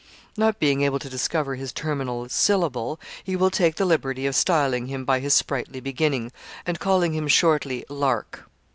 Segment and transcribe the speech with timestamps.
[0.35, 4.87] Not being able to discover his terminal syllable, he will take the liberty of styling
[4.87, 6.31] him by his sprightly beginning,
[6.65, 8.45] and calling him shortly "Lark."